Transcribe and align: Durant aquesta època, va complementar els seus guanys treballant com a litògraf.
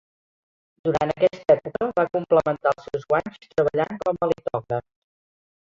Durant 0.87 1.13
aquesta 1.13 1.55
època, 1.57 1.89
va 1.99 2.07
complementar 2.17 2.75
els 2.75 2.89
seus 2.89 3.07
guanys 3.13 3.39
treballant 3.53 3.95
com 4.07 4.21
a 4.29 4.33
litògraf. 4.35 4.89